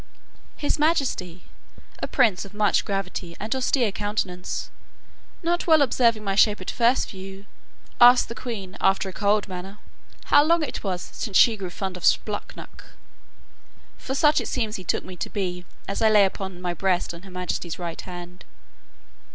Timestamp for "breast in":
16.73-17.21